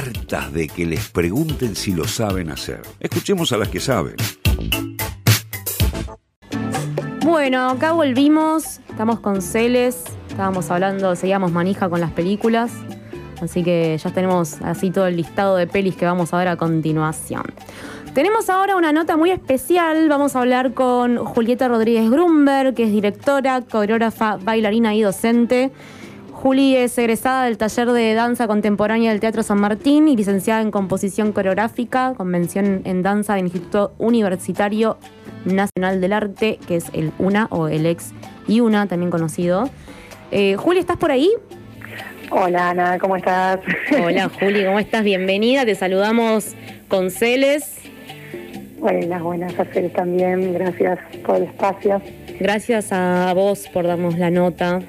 hartas 0.00 0.50
de 0.54 0.66
que 0.66 0.86
les 0.86 1.08
pregunten 1.10 1.76
si 1.76 1.92
lo 1.92 2.08
saben 2.08 2.50
hacer. 2.50 2.80
Escuchemos 3.00 3.52
a 3.52 3.58
las 3.58 3.68
que 3.68 3.80
saben. 3.80 4.16
Bueno, 7.22 7.68
acá 7.68 7.92
volvimos, 7.92 8.80
estamos 8.88 9.20
con 9.20 9.42
Celes, 9.42 10.04
estábamos 10.28 10.70
hablando, 10.70 11.14
seguíamos 11.16 11.52
manija 11.52 11.90
con 11.90 12.00
las 12.00 12.10
películas, 12.12 12.72
así 13.42 13.62
que 13.62 13.98
ya 14.02 14.10
tenemos 14.10 14.60
así 14.62 14.90
todo 14.90 15.06
el 15.06 15.16
listado 15.16 15.56
de 15.56 15.66
pelis 15.66 15.96
que 15.96 16.06
vamos 16.06 16.32
a 16.32 16.38
ver 16.38 16.48
a 16.48 16.56
continuación. 16.56 17.44
Tenemos 18.14 18.48
ahora 18.48 18.76
una 18.76 18.92
nota 18.92 19.16
muy 19.16 19.30
especial. 19.30 20.08
Vamos 20.08 20.34
a 20.34 20.40
hablar 20.40 20.74
con 20.74 21.16
Julieta 21.18 21.68
Rodríguez 21.68 22.10
Grumber, 22.10 22.74
que 22.74 22.84
es 22.84 22.90
directora, 22.90 23.60
coreógrafa, 23.60 24.36
bailarina 24.36 24.94
y 24.96 25.02
docente. 25.02 25.70
Juli 26.42 26.74
es 26.74 26.96
egresada 26.96 27.44
del 27.44 27.58
taller 27.58 27.90
de 27.90 28.14
danza 28.14 28.46
contemporánea 28.46 29.10
del 29.10 29.20
Teatro 29.20 29.42
San 29.42 29.60
Martín 29.60 30.08
y 30.08 30.16
licenciada 30.16 30.62
en 30.62 30.70
composición 30.70 31.32
coreográfica, 31.32 32.14
convención 32.16 32.80
en 32.86 33.02
danza 33.02 33.34
del 33.34 33.44
Instituto 33.44 33.92
Universitario 33.98 34.96
Nacional 35.44 36.00
del 36.00 36.14
Arte, 36.14 36.58
que 36.66 36.76
es 36.76 36.86
el 36.94 37.12
UNA 37.18 37.46
o 37.50 37.68
el 37.68 37.84
ex 37.84 38.14
IUNA, 38.48 38.86
también 38.86 39.10
conocido. 39.10 39.68
Eh, 40.30 40.56
Juli, 40.56 40.78
¿estás 40.78 40.96
por 40.96 41.10
ahí? 41.10 41.30
Hola 42.30 42.70
Ana, 42.70 42.98
¿cómo 42.98 43.16
estás? 43.16 43.60
Hola 44.02 44.30
Juli, 44.40 44.64
¿cómo 44.64 44.78
estás? 44.78 45.04
Bienvenida, 45.04 45.66
te 45.66 45.74
saludamos 45.74 46.54
con 46.88 47.10
Celes. 47.10 47.82
Buenas, 48.78 49.22
buenas 49.22 49.60
hacer 49.60 49.92
también. 49.92 50.54
Gracias 50.54 51.00
por 51.22 51.36
el 51.36 51.42
espacio. 51.42 52.00
Gracias 52.38 52.92
a 52.92 53.30
vos 53.34 53.68
por 53.68 53.86
darnos 53.86 54.16
la 54.16 54.30
nota. 54.30 54.80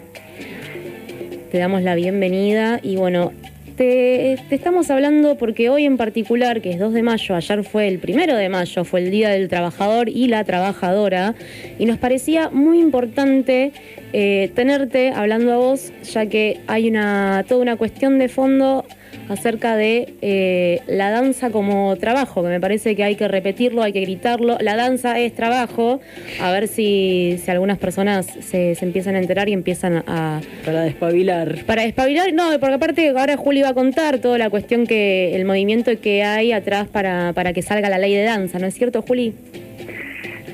Te 1.52 1.58
damos 1.58 1.82
la 1.82 1.96
bienvenida 1.96 2.80
y 2.82 2.96
bueno, 2.96 3.34
te, 3.76 4.38
estamos 4.52 4.90
hablando 4.90 5.36
porque 5.36 5.70
hoy 5.70 5.86
en 5.86 5.98
particular, 5.98 6.62
que 6.62 6.72
es 6.72 6.80
2 6.80 6.94
de 6.94 7.04
mayo, 7.04 7.36
ayer 7.36 7.66
fue 7.66 7.90
el 7.90 8.00
primero 8.00 8.38
de 8.38 8.48
mayo, 8.48 8.86
fue 8.86 9.02
el 9.02 9.12
Día 9.12 9.32
del 9.32 9.50
Trabajador 9.50 10.08
y 10.08 10.30
la 10.30 10.46
Trabajadora, 10.46 11.36
y 11.78 11.86
nos 11.86 11.98
parecía 11.98 12.50
muy 12.52 12.80
importante 12.80 13.74
eh, 14.14 14.50
tenerte 14.56 15.12
hablando 15.12 15.52
a 15.52 15.58
vos, 15.58 15.92
ya 16.04 16.26
que 16.28 16.62
hay 16.68 16.88
una 16.88 17.44
toda 17.46 17.62
una 17.62 17.76
cuestión 17.76 18.18
de 18.18 18.30
fondo 18.30 18.86
acerca 19.30 19.76
de 19.76 20.14
eh, 20.22 20.82
la 20.88 21.12
danza 21.12 21.50
como 21.50 21.96
trabajo, 21.98 22.44
que 22.44 22.50
me 22.50 22.60
parece 22.60 22.96
que 22.96 23.04
hay 23.04 23.16
que 23.16 23.28
repetirlo, 23.28 23.84
hay 23.84 23.94
que 23.94 24.02
gritarlo. 24.02 24.58
La 24.60 24.76
danza 24.76 25.20
es 25.20 25.34
trabajo, 25.34 26.02
a 26.42 26.52
ver 26.52 26.68
si, 26.68 27.40
si 27.44 27.52
algunas 27.52 27.78
personas 27.78 28.26
se, 28.26 28.78
empiezan 28.82 29.16
a 29.16 29.20
enterar 29.20 29.50
y 29.50 29.54
empiezan 29.54 30.04
a... 30.08 30.42
Para 30.66 30.82
despabilar. 30.82 31.64
Para 31.66 31.84
despabilar, 31.84 32.34
no, 32.34 32.50
porque 32.60 32.76
aparte 32.76 33.10
ahora 33.10 33.38
Juli 33.38 33.62
va 33.62 33.70
a 33.70 33.74
contar 33.74 34.20
toda 34.20 34.38
la 34.38 34.50
cuestión 34.50 34.86
que, 34.86 35.36
el 35.36 35.46
movimiento 35.46 35.92
que 36.02 36.24
hay 36.24 36.52
atrás 36.52 36.88
para, 36.88 37.34
para 37.34 37.54
que 37.54 37.62
salga 37.62 37.90
la 37.90 37.98
ley 37.98 38.14
de 38.14 38.24
danza, 38.24 38.60
¿no 38.60 38.68
es 38.68 38.74
cierto, 38.74 39.02
Juli? 39.02 39.34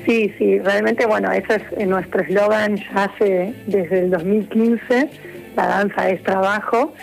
Sí, 0.08 0.32
sí, 0.38 0.58
realmente, 0.60 1.04
bueno, 1.04 1.30
ese 1.30 1.60
es 1.76 1.86
nuestro 1.86 2.22
eslogan 2.22 2.76
ya 2.76 3.04
hace 3.04 3.52
desde 3.66 4.00
el 4.00 4.10
2015, 4.10 5.06
la 5.54 5.66
danza 5.66 6.08
es 6.08 6.22
trabajo. 6.22 6.94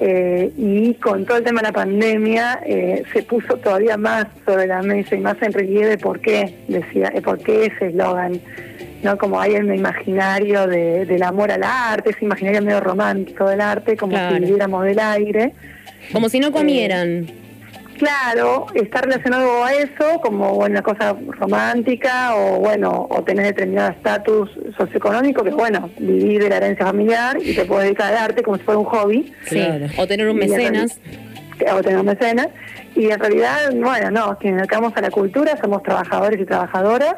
Eh, 0.00 0.52
y 0.56 0.94
con 0.94 1.24
todo 1.24 1.38
el 1.38 1.44
tema 1.44 1.60
de 1.60 1.68
la 1.68 1.72
pandemia 1.72 2.60
eh, 2.66 3.02
se 3.12 3.22
puso 3.22 3.56
todavía 3.56 3.96
más 3.96 4.26
sobre 4.44 4.66
la 4.66 4.82
mesa 4.82 5.14
y 5.14 5.20
más 5.20 5.40
en 5.42 5.52
relieve 5.52 5.98
por 5.98 6.20
qué, 6.20 6.54
decía, 6.68 7.12
eh, 7.14 7.20
por 7.20 7.38
qué 7.38 7.66
ese 7.66 7.88
eslogan, 7.88 8.40
¿no? 9.02 9.18
Como 9.18 9.40
hay 9.40 9.54
en 9.54 9.70
el 9.70 9.78
imaginario 9.78 10.66
de, 10.66 11.06
del 11.06 11.22
amor 11.22 11.50
al 11.50 11.62
arte, 11.62 12.10
ese 12.10 12.24
imaginario 12.24 12.62
medio 12.62 12.80
romántico 12.80 13.48
del 13.48 13.60
arte, 13.60 13.96
como 13.96 14.16
si 14.16 14.40
viviéramos 14.40 14.84
del 14.84 14.98
aire. 14.98 15.52
Como 16.12 16.28
si 16.28 16.40
no 16.40 16.52
comieran. 16.52 17.41
Claro, 18.02 18.66
está 18.74 19.02
relacionado 19.02 19.62
a 19.62 19.72
eso 19.74 20.20
como 20.20 20.54
una 20.54 20.82
cosa 20.82 21.14
romántica 21.38 22.34
o 22.34 22.58
bueno, 22.58 23.06
o 23.08 23.22
tener 23.22 23.46
determinado 23.46 23.92
estatus 23.92 24.50
socioeconómico, 24.76 25.44
que 25.44 25.50
bueno, 25.50 25.88
vivir 25.98 26.42
de 26.42 26.48
la 26.48 26.56
herencia 26.56 26.84
familiar 26.84 27.38
y 27.40 27.54
te 27.54 27.64
puedes 27.64 27.84
dedicar 27.84 28.12
al 28.12 28.18
arte 28.18 28.42
como 28.42 28.56
si 28.56 28.64
fuera 28.64 28.80
un 28.80 28.86
hobby. 28.86 29.32
Sí, 29.44 29.62
o 29.96 30.06
tener 30.08 30.28
un 30.28 30.36
mecenas. 30.36 30.98
O 31.72 31.80
tener 31.80 32.00
un 32.00 32.06
mecenas. 32.06 32.48
Y 32.96 33.08
en 33.08 33.20
realidad, 33.20 33.72
bueno, 33.72 34.10
no, 34.10 34.36
quienes 34.36 34.58
dedicamos 34.58 34.92
a 34.96 35.00
la 35.00 35.12
cultura 35.12 35.56
somos 35.60 35.84
trabajadores 35.84 36.40
y 36.40 36.44
trabajadoras 36.44 37.14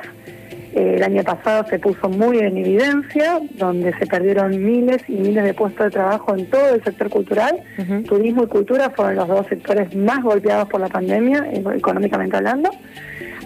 el 0.74 1.02
año 1.02 1.22
pasado 1.22 1.66
se 1.68 1.78
puso 1.78 2.08
muy 2.08 2.38
en 2.38 2.56
evidencia, 2.58 3.40
donde 3.52 3.96
se 3.96 4.06
perdieron 4.06 4.62
miles 4.62 5.02
y 5.08 5.12
miles 5.12 5.44
de 5.44 5.54
puestos 5.54 5.86
de 5.86 5.90
trabajo 5.90 6.34
en 6.34 6.46
todo 6.46 6.74
el 6.74 6.82
sector 6.82 7.08
cultural. 7.08 7.62
Turismo 8.06 8.44
y 8.44 8.46
cultura 8.48 8.90
fueron 8.90 9.16
los 9.16 9.28
dos 9.28 9.46
sectores 9.46 9.94
más 9.94 10.22
golpeados 10.22 10.68
por 10.68 10.80
la 10.80 10.88
pandemia, 10.88 11.46
eh, 11.52 11.62
económicamente 11.76 12.36
hablando. 12.36 12.70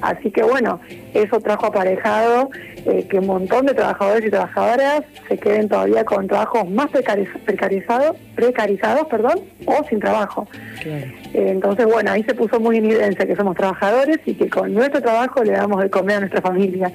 Así 0.00 0.30
que 0.30 0.42
bueno, 0.42 0.80
eso 1.14 1.40
trajo 1.40 1.66
aparejado 1.66 2.50
eh, 2.86 3.06
que 3.08 3.18
un 3.18 3.26
montón 3.26 3.66
de 3.66 3.74
trabajadores 3.74 4.26
y 4.26 4.30
trabajadoras 4.30 5.02
se 5.28 5.38
queden 5.38 5.68
todavía 5.68 6.04
con 6.04 6.26
trabajos 6.26 6.68
más 6.70 6.88
precarizados, 6.90 8.16
precarizados 8.34 9.06
perdón, 9.08 9.40
o 9.66 9.84
sin 9.88 10.00
trabajo. 10.00 10.46
Eh, 10.84 11.14
entonces, 11.34 11.86
bueno, 11.86 12.12
ahí 12.12 12.22
se 12.24 12.34
puso 12.34 12.60
muy 12.60 12.78
en 12.78 12.86
evidencia 12.86 13.26
que 13.26 13.36
somos 13.36 13.56
trabajadores 13.56 14.18
y 14.24 14.34
que 14.34 14.48
con 14.48 14.72
nuestro 14.72 15.00
trabajo 15.00 15.42
le 15.42 15.52
damos 15.52 15.82
de 15.82 15.90
comer 15.90 16.16
a 16.16 16.20
nuestra 16.20 16.40
familia. 16.40 16.92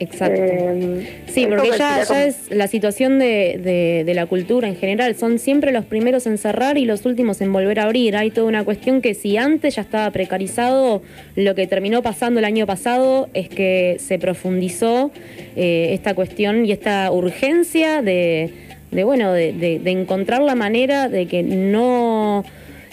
Exacto. 0.00 0.42
Eh, 0.42 1.22
sí, 1.26 1.46
porque 1.46 1.70
ya, 1.76 2.02
es 2.02 2.50
la 2.50 2.66
situación 2.66 3.18
de, 3.18 4.02
de, 4.04 4.14
la 4.14 4.26
cultura 4.26 4.68
en 4.68 4.76
general. 4.76 5.14
Son 5.14 5.38
siempre 5.38 5.72
los 5.72 5.84
primeros 5.84 6.26
en 6.26 6.38
cerrar 6.38 6.78
y 6.78 6.84
los 6.84 7.04
últimos 7.06 7.40
en 7.40 7.52
volver 7.52 7.80
a 7.80 7.84
abrir. 7.84 8.16
Hay 8.16 8.30
toda 8.30 8.46
una 8.46 8.64
cuestión 8.64 9.00
que 9.00 9.14
si 9.14 9.36
antes 9.36 9.76
ya 9.76 9.82
estaba 9.82 10.10
precarizado, 10.10 11.02
lo 11.36 11.54
que 11.54 11.66
terminó 11.66 12.02
pasando 12.02 12.40
el 12.40 12.44
año 12.44 12.66
pasado 12.66 13.28
es 13.34 13.48
que 13.48 13.96
se 14.00 14.18
profundizó 14.18 15.10
eh, 15.56 15.90
esta 15.92 16.14
cuestión 16.14 16.66
y 16.66 16.72
esta 16.72 17.10
urgencia 17.10 18.02
de, 18.02 18.50
de 18.90 19.04
bueno, 19.04 19.32
de 19.32 19.80
encontrar 19.84 20.42
la 20.42 20.54
manera 20.54 21.08
de 21.08 21.26
que 21.26 21.42
no 21.42 22.44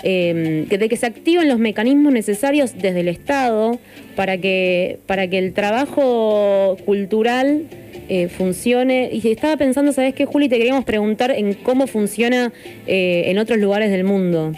eh, 0.03 0.65
de 0.69 0.89
que 0.89 0.97
se 0.97 1.05
activen 1.05 1.47
los 1.47 1.59
mecanismos 1.59 2.13
necesarios 2.13 2.73
desde 2.77 3.01
el 3.01 3.07
Estado 3.07 3.79
para 4.15 4.37
que, 4.37 4.99
para 5.05 5.27
que 5.27 5.37
el 5.37 5.53
trabajo 5.53 6.77
cultural 6.85 7.65
eh, 8.09 8.27
funcione. 8.27 9.09
Y 9.11 9.31
estaba 9.31 9.57
pensando, 9.57 9.91
¿sabes 9.93 10.13
qué, 10.13 10.25
Juli? 10.25 10.49
Te 10.49 10.57
queríamos 10.57 10.85
preguntar 10.85 11.31
en 11.31 11.53
cómo 11.53 11.87
funciona 11.87 12.51
eh, 12.87 13.23
en 13.27 13.37
otros 13.37 13.59
lugares 13.59 13.91
del 13.91 14.03
mundo. 14.03 14.53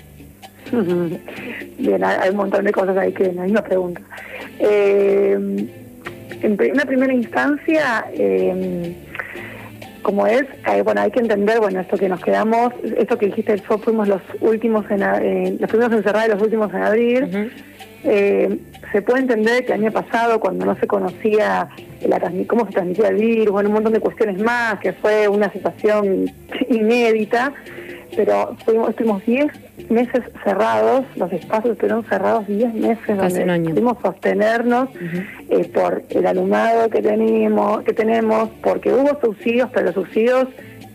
Bien, 1.78 2.04
hay 2.04 2.30
un 2.30 2.38
montón 2.38 2.66
de 2.66 2.72
cosas 2.72 2.98
ahí 2.98 3.12
que 3.12 3.32
la 3.32 3.44
misma 3.44 3.64
pregunta. 3.64 4.02
Eh, 4.60 5.38
en 6.42 6.72
una 6.74 6.86
primera 6.86 7.14
instancia, 7.14 8.06
eh, 8.14 8.94
como 10.04 10.28
es, 10.28 10.44
eh, 10.72 10.82
bueno, 10.84 11.02
hay 11.02 11.12
que 11.12 11.20
entender, 11.20 11.60
bueno, 11.60 11.80
esto 11.80 11.98
que 11.98 12.08
nos 12.08 12.22
quedamos, 12.22 12.74
esto 12.98 13.18
que 13.18 13.28
dijiste, 13.28 13.58
fuimos 13.58 14.08
los 14.08 14.22
últimos 14.42 14.86
en, 14.92 15.02
eh, 15.02 15.58
los 15.60 15.70
primeros 15.70 15.94
en 15.94 16.04
cerrar 16.04 16.28
y 16.28 16.32
los 16.32 16.42
últimos 16.42 16.72
en 16.74 16.84
abrir. 16.84 17.52
Eh, 18.04 18.60
se 18.92 19.02
puede 19.02 19.22
entender 19.22 19.66
que 19.66 19.74
el 19.74 19.82
año 19.82 19.92
pasado, 19.92 20.40
cuando 20.40 20.66
no 20.66 20.76
se 20.76 20.86
conocía 20.86 21.70
la, 22.06 22.20
cómo 22.46 22.66
se 22.66 22.74
transmitía 22.74 23.08
el 23.08 23.16
virus, 23.16 23.52
bueno, 23.52 23.70
un 23.70 23.76
montón 23.76 23.94
de 23.94 24.00
cuestiones 24.02 24.40
más, 24.40 24.80
que 24.80 24.94
fue 24.94 25.28
una 25.28 25.52
situación 25.52 26.30
inédita, 26.70 27.54
pero 28.16 28.56
estuvimos 28.90 29.26
10 29.26 29.48
meses 29.90 30.24
cerrados, 30.44 31.06
los 31.16 31.32
espacios 31.32 31.74
estuvieron 31.74 32.04
cerrados 32.06 32.48
10 32.48 32.74
meses 32.76 33.18
donde 33.18 33.70
pudimos 33.70 33.98
sostenernos 34.02 34.90
eh, 35.50 35.70
por 35.74 36.04
el 36.10 36.28
alumnado 36.28 36.90
que 36.90 37.02
tenemos, 37.02 37.84
que 37.84 37.94
tenemos, 37.94 38.50
porque 38.62 38.94
hubo 38.94 39.20
subsidios, 39.20 39.70
pero 39.74 39.88
los 39.88 39.96
subsidios 39.96 40.48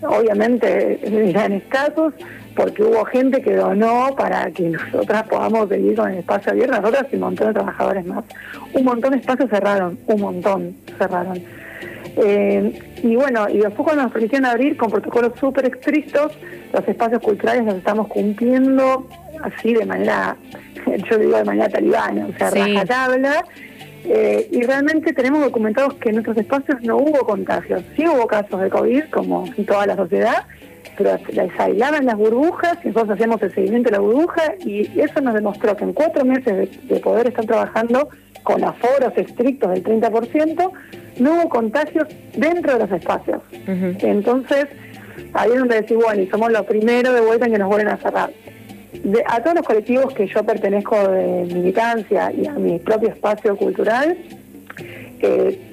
obviamente 0.03 1.01
eran 1.31 1.53
escasos, 1.53 2.15
porque 2.55 2.83
hubo 2.83 3.05
gente 3.05 3.41
que 3.41 3.55
donó 3.55 4.15
para 4.17 4.51
que 4.51 4.71
nosotras 4.71 5.25
podamos 5.29 5.69
vivir 5.69 5.97
con 5.97 6.11
el 6.11 6.19
espacio 6.19 6.53
abierto, 6.53 6.81
nosotras 6.81 7.07
y 7.13 7.17
un 7.17 7.23
montón 7.23 7.49
de 7.49 7.55
trabajadores 7.55 8.07
más. 8.07 8.25
Un 8.73 8.85
montón 8.85 9.13
de 9.13 9.19
espacios 9.19 9.51
cerraron, 9.51 9.99
un 10.07 10.21
montón 10.21 10.77
cerraron. 10.99 11.41
Eh, 12.21 12.79
y 13.03 13.15
bueno, 13.15 13.49
y 13.49 13.59
después 13.59 13.85
cuando 13.85 14.03
nos 14.03 14.13
permitieron 14.13 14.47
abrir 14.47 14.77
con 14.77 14.91
protocolos 14.91 15.33
súper 15.39 15.67
estrictos, 15.67 16.33
los 16.73 16.89
espacios 16.89 17.23
culturales 17.23 17.65
los 17.65 17.77
estamos 17.77 18.09
cumpliendo 18.09 19.07
así 19.43 19.73
de 19.73 19.87
manera, 19.87 20.37
yo 21.11 21.19
digo 21.19 21.37
de 21.37 21.45
manera 21.45 21.69
talibana, 21.69 22.27
o 22.27 22.37
sea, 22.37 22.51
rajatabla. 22.51 23.45
Eh, 24.05 24.49
y 24.53 24.63
realmente 24.63 25.13
tenemos 25.13 25.43
documentados 25.43 25.95
que 25.95 26.09
en 26.09 26.17
nuestros 26.17 26.37
espacios 26.39 26.81
no 26.83 26.97
hubo 26.97 27.19
contagios. 27.27 27.83
Sí 27.95 28.07
hubo 28.09 28.27
casos 28.27 28.61
de 28.61 28.71
COVID, 28.71 29.05
como 29.11 29.45
en 29.57 29.67
toda 29.67 29.87
la 29.87 29.97
sociedad, 29.97 30.45
pero 30.97 31.19
les 31.33 31.61
aislaban 31.61 32.07
las 32.07 32.17
burbujas 32.17 32.79
y 32.85 32.89
nosotros 32.89 33.11
hacíamos 33.11 33.43
el 33.43 33.55
seguimiento 33.55 33.91
de 33.91 33.97
la 33.97 34.01
burbuja 34.01 34.55
y 34.61 34.99
eso 34.99 35.21
nos 35.21 35.35
demostró 35.35 35.77
que 35.77 35.85
en 35.85 35.93
cuatro 35.93 36.25
meses 36.25 36.89
de 36.89 37.01
poder 37.01 37.29
estar 37.29 37.45
trabajando 37.45 38.09
con 38.43 38.65
aforos 38.65 39.13
estrictos 39.17 39.71
del 39.71 39.85
30%, 39.85 40.71
no 41.19 41.35
hubo 41.35 41.49
contagios 41.49 42.09
dentro 42.37 42.75
de 42.75 42.79
los 42.81 42.93
espacios. 42.93 43.43
Entonces, 43.67 44.67
ahí 45.35 45.51
es 45.53 45.59
donde 45.59 45.81
decimos, 45.83 46.05
bueno, 46.05 46.23
y 46.23 46.27
somos 46.29 46.53
los 46.53 46.67
primeros 46.67 47.15
de 47.15 47.21
vuelta 47.21 47.47
en 47.47 47.53
que 47.53 47.59
nos 47.59 47.69
vuelven 47.69 47.89
a 47.89 47.97
cerrar. 47.97 48.31
a 49.27 49.43
todos 49.43 49.57
los 49.57 49.67
colectivos 49.67 50.13
que 50.15 50.27
yo 50.27 50.45
pertenezco 50.45 51.09
de 51.09 51.45
militancia 51.53 52.33
y 52.33 52.47
a 52.47 52.53
mi 52.53 52.79
propio 52.79 53.11
espacio 53.11 53.57
cultural, 53.57 54.17
eh, 55.21 55.65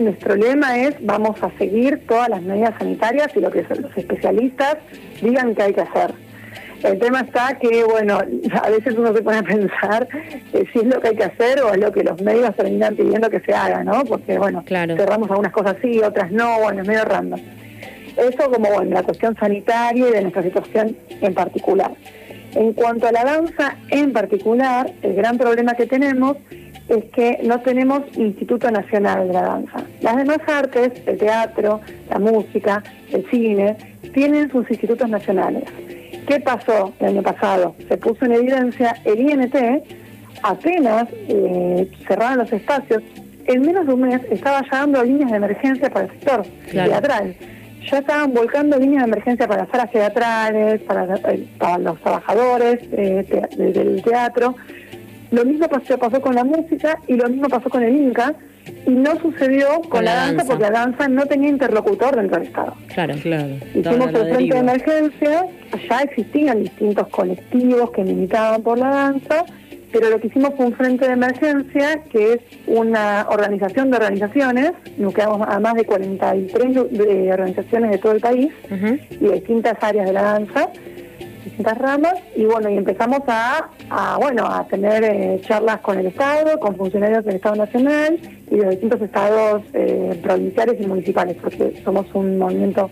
nuestro 0.00 0.36
lema 0.36 0.78
es 0.78 0.94
vamos 1.00 1.42
a 1.42 1.50
seguir 1.58 2.06
todas 2.06 2.30
las 2.30 2.40
medidas 2.42 2.74
sanitarias 2.78 3.28
y 3.36 3.40
lo 3.40 3.50
que 3.50 3.62
los 3.62 3.96
especialistas 3.96 4.78
digan 5.20 5.54
que 5.54 5.62
hay 5.62 5.74
que 5.74 5.82
hacer. 5.82 6.25
El 6.82 6.98
tema 6.98 7.20
está 7.20 7.58
que, 7.58 7.84
bueno, 7.84 8.18
a 8.18 8.70
veces 8.70 8.94
uno 8.96 9.12
se 9.12 9.22
pone 9.22 9.38
a 9.38 9.42
pensar 9.42 10.08
eh, 10.52 10.64
si 10.72 10.80
es 10.80 10.84
lo 10.84 11.00
que 11.00 11.08
hay 11.08 11.16
que 11.16 11.24
hacer 11.24 11.60
o 11.62 11.72
es 11.72 11.78
lo 11.78 11.90
que 11.92 12.04
los 12.04 12.20
medios 12.22 12.54
terminan 12.54 12.94
pidiendo 12.94 13.30
que 13.30 13.40
se 13.40 13.54
haga, 13.54 13.82
¿no? 13.82 14.04
Porque, 14.04 14.38
bueno, 14.38 14.62
cerramos 14.66 15.30
algunas 15.30 15.52
cosas 15.52 15.76
sí, 15.82 16.00
otras 16.00 16.30
no, 16.30 16.60
bueno, 16.60 16.82
es 16.82 16.88
medio 16.88 17.04
random. 17.04 17.40
Eso 18.16 18.50
como, 18.50 18.70
bueno, 18.72 18.92
la 18.92 19.02
cuestión 19.02 19.36
sanitaria 19.36 20.08
y 20.08 20.12
de 20.12 20.22
nuestra 20.22 20.42
situación 20.42 20.96
en 21.20 21.34
particular. 21.34 21.92
En 22.54 22.72
cuanto 22.72 23.06
a 23.06 23.12
la 23.12 23.24
danza 23.24 23.76
en 23.90 24.12
particular, 24.12 24.90
el 25.02 25.14
gran 25.14 25.36
problema 25.36 25.74
que 25.74 25.86
tenemos 25.86 26.38
es 26.88 27.04
que 27.06 27.40
no 27.42 27.60
tenemos 27.60 28.02
Instituto 28.16 28.70
Nacional 28.70 29.28
de 29.28 29.34
la 29.34 29.42
Danza. 29.42 29.82
Las 30.00 30.16
demás 30.16 30.38
artes, 30.46 30.92
el 31.04 31.18
teatro, 31.18 31.80
la 32.08 32.18
música, 32.18 32.82
el 33.12 33.28
cine, 33.28 33.76
tienen 34.14 34.50
sus 34.50 34.70
institutos 34.70 35.08
nacionales. 35.08 35.64
¿Qué 36.26 36.40
pasó 36.40 36.92
el 36.98 37.06
año 37.06 37.22
pasado? 37.22 37.74
Se 37.88 37.96
puso 37.96 38.24
en 38.24 38.32
evidencia 38.32 38.96
el 39.04 39.20
INT, 39.20 39.54
apenas 40.42 41.06
eh, 41.28 41.88
cerraron 42.06 42.38
los 42.38 42.52
espacios, 42.52 43.02
en 43.46 43.62
menos 43.62 43.86
de 43.86 43.94
un 43.94 44.00
mes 44.00 44.20
estaba 44.30 44.62
ya 44.62 44.78
dando 44.78 45.04
líneas 45.04 45.30
de 45.30 45.36
emergencia 45.36 45.88
para 45.88 46.06
el 46.06 46.10
sector 46.12 46.44
teatral. 46.70 47.36
Ya 47.88 47.98
estaban 47.98 48.34
volcando 48.34 48.76
líneas 48.76 49.04
de 49.04 49.10
emergencia 49.10 49.46
para 49.46 49.62
las 49.62 49.70
salas 49.70 49.92
teatrales, 49.92 50.80
para, 50.80 51.14
eh, 51.14 51.46
los 51.78 52.00
trabajadores 52.00 52.80
eh, 52.90 53.46
del 53.56 54.02
teatro. 54.02 54.56
Lo 55.30 55.44
mismo 55.44 55.68
pasó, 55.68 55.96
pasó 55.96 56.20
con 56.20 56.34
la 56.34 56.42
música 56.42 56.98
y 57.06 57.14
lo 57.14 57.28
mismo 57.28 57.48
pasó 57.48 57.70
con 57.70 57.84
el 57.84 57.94
Inca 57.94 58.34
y 58.86 58.90
no 58.90 59.18
sucedió 59.20 59.80
con, 59.88 60.04
la, 60.04 60.14
danza, 60.14 60.44
porque 60.44 60.64
la 60.64 60.70
danza 60.70 61.08
no 61.08 61.26
tenía 61.26 61.48
interlocutor 61.48 62.16
dentro 62.16 62.38
del 62.38 62.48
Estado. 62.48 62.74
Claro, 62.94 63.14
claro. 63.22 63.54
Hicimos 63.74 64.08
el 64.08 64.34
frente 64.34 64.54
de 64.54 64.60
emergencia, 64.60 65.46
ya 65.88 66.00
existían 66.00 66.62
distintos 66.62 67.08
colectivos 67.08 67.90
que 67.90 68.02
militaban 68.02 68.62
por 68.62 68.78
la 68.78 68.90
danza, 68.90 69.44
pero 69.92 70.10
lo 70.10 70.20
que 70.20 70.26
hicimos 70.26 70.50
fue 70.56 70.66
un 70.66 70.72
frente 70.74 71.06
de 71.06 71.12
emergencia 71.12 72.02
que 72.10 72.34
es 72.34 72.40
una 72.66 73.26
organización 73.30 73.90
de 73.90 73.96
organizaciones, 73.96 74.72
nucleamos 74.98 75.46
a 75.48 75.58
más 75.60 75.74
de 75.74 75.84
43 75.84 76.90
de 76.90 77.32
organizaciones 77.32 77.90
de 77.90 77.98
todo 77.98 78.12
el 78.12 78.20
país 78.20 78.52
y 79.10 79.24
de 79.24 79.32
distintas 79.32 79.76
áreas 79.80 80.06
de 80.06 80.12
la 80.12 80.22
danza 80.22 80.70
distintas 81.46 81.78
ramas 81.78 82.14
y 82.34 82.44
bueno, 82.44 82.68
y 82.68 82.76
empezamos 82.76 83.20
a, 83.28 83.70
bueno, 84.20 84.46
a 84.46 84.66
tener 84.66 85.04
eh, 85.04 85.40
charlas 85.46 85.80
con 85.80 85.98
el 85.98 86.06
Estado, 86.06 86.58
con 86.58 86.76
funcionarios 86.76 87.24
del 87.24 87.36
Estado 87.36 87.56
Nacional 87.56 88.18
y 88.50 88.56
de 88.56 88.70
distintos 88.70 89.00
estados 89.00 89.62
eh, 89.72 90.18
provinciales 90.22 90.80
y 90.80 90.86
municipales, 90.86 91.36
porque 91.40 91.80
somos 91.84 92.06
un 92.14 92.38
movimiento 92.38 92.90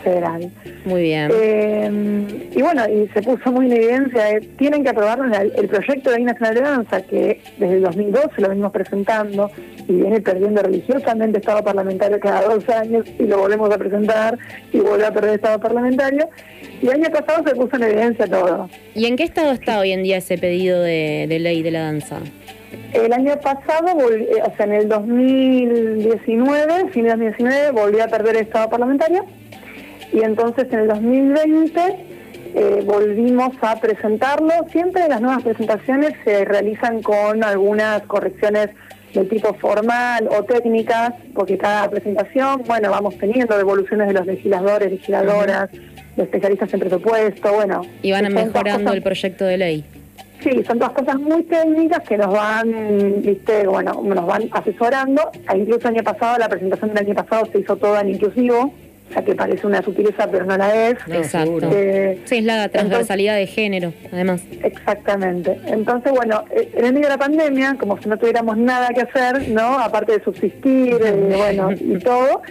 federal. 0.00 0.50
Muy 0.84 1.02
bien. 1.02 1.30
Eh, 1.32 2.50
y 2.54 2.62
bueno, 2.62 2.82
y 2.88 3.08
se 3.08 3.22
puso 3.22 3.52
muy 3.52 3.66
en 3.66 3.72
evidencia, 3.72 4.40
tienen 4.56 4.82
que 4.82 4.90
aprobar 4.90 5.20
el, 5.56 5.68
proyecto 5.68 6.10
de 6.10 6.16
ley 6.16 6.24
nacional 6.24 6.54
de 6.54 6.60
danza, 6.60 7.02
que 7.02 7.40
desde 7.58 7.76
el 7.76 7.82
2012 7.82 8.40
lo 8.40 8.48
venimos 8.48 8.72
presentando 8.72 9.50
y 9.86 9.92
viene 9.92 10.20
perdiendo 10.20 10.62
religiosamente 10.62 11.38
estado 11.38 11.62
parlamentario 11.62 12.18
cada 12.20 12.42
dos 12.42 12.68
años 12.68 13.04
y 13.18 13.24
lo 13.24 13.38
volvemos 13.38 13.70
a 13.70 13.78
presentar 13.78 14.38
y 14.72 14.78
vuelve 14.78 15.06
a 15.06 15.12
perder 15.12 15.34
estado 15.34 15.60
parlamentario. 15.60 16.28
Y 16.80 16.86
el 16.86 17.04
año 17.04 17.10
pasado 17.10 17.44
se 17.46 17.54
puso 17.54 17.76
en 17.76 17.82
evidencia 17.84 18.26
todo. 18.26 18.68
¿Y 18.94 19.06
en 19.06 19.16
qué 19.16 19.24
estado 19.24 19.52
está 19.52 19.80
hoy 19.80 19.92
en 19.92 20.02
día 20.02 20.18
ese 20.18 20.38
pedido 20.38 20.80
de, 20.80 21.26
ley 21.40 21.62
de 21.62 21.70
la 21.70 21.80
danza? 21.80 22.20
El 22.92 23.12
año 23.12 23.38
pasado, 23.40 23.88
eh, 24.12 24.42
o 24.44 24.56
sea, 24.56 24.66
en 24.66 24.72
el 24.72 24.88
2019, 24.88 26.90
fin 26.90 27.04
de 27.04 27.10
2019, 27.10 27.70
volvió 27.72 28.04
a 28.04 28.08
perder 28.08 28.36
el 28.36 28.42
estado 28.42 28.70
parlamentario. 28.70 29.24
Y 30.12 30.22
entonces 30.22 30.66
en 30.72 30.80
el 30.80 30.88
2020 30.88 31.80
eh, 32.54 32.82
volvimos 32.84 33.52
a 33.60 33.78
presentarlo. 33.80 34.52
Siempre 34.72 35.08
las 35.08 35.20
nuevas 35.20 35.42
presentaciones 35.42 36.14
se 36.24 36.44
realizan 36.44 37.02
con 37.02 37.44
algunas 37.44 38.02
correcciones 38.02 38.70
de 39.14 39.24
tipo 39.24 39.54
formal 39.54 40.28
o 40.30 40.44
técnicas, 40.44 41.14
porque 41.34 41.56
cada 41.56 41.88
presentación, 41.88 42.62
bueno, 42.66 42.90
vamos 42.90 43.16
teniendo 43.18 43.56
devoluciones 43.56 44.08
de 44.08 44.14
los 44.14 44.26
legisladores, 44.26 44.90
legisladoras, 44.90 45.70
de 46.16 46.22
especialistas 46.22 46.72
en 46.74 46.80
presupuesto, 46.80 47.52
bueno. 47.52 47.82
Y 48.02 48.12
van 48.12 48.32
mejorando 48.32 48.92
el 48.92 49.02
proyecto 49.02 49.44
de 49.44 49.56
ley. 49.56 49.84
Sí, 50.42 50.62
son 50.64 50.78
dos 50.78 50.90
cosas 50.92 51.18
muy 51.18 51.42
técnicas 51.44 52.00
que 52.08 52.16
nos 52.16 52.32
van, 52.32 53.22
viste, 53.22 53.66
bueno, 53.66 54.00
nos 54.04 54.26
van 54.26 54.48
asesorando. 54.52 55.30
E 55.52 55.58
incluso 55.58 55.88
el 55.88 55.96
año 55.96 56.04
pasado, 56.04 56.38
la 56.38 56.48
presentación 56.48 56.94
del 56.94 57.06
año 57.06 57.14
pasado 57.14 57.48
se 57.50 57.58
hizo 57.58 57.76
toda 57.76 58.02
en 58.02 58.10
inclusivo, 58.10 58.72
que 59.24 59.34
parece 59.34 59.66
una 59.66 59.82
sutileza, 59.82 60.30
pero 60.30 60.44
no 60.44 60.56
la 60.56 60.88
es. 60.88 60.98
Exacto. 61.08 61.70
Eh, 61.72 62.20
sí, 62.24 62.38
es 62.38 62.44
la 62.44 62.68
transversalidad 62.68 63.36
de 63.36 63.46
género, 63.46 63.92
además. 64.12 64.42
Exactamente. 64.62 65.58
Entonces, 65.66 66.12
bueno, 66.12 66.44
eh, 66.50 66.70
en 66.74 66.84
el 66.84 66.92
medio 66.92 67.06
de 67.06 67.14
la 67.14 67.18
pandemia, 67.18 67.76
como 67.78 68.00
si 68.00 68.08
no 68.08 68.16
tuviéramos 68.16 68.56
nada 68.56 68.88
que 68.88 69.02
hacer, 69.02 69.48
¿no? 69.48 69.78
Aparte 69.78 70.12
de 70.12 70.24
subsistir, 70.24 70.98
eh, 71.04 71.34
bueno, 71.36 71.72
y 71.72 71.98
todo, 71.98 72.42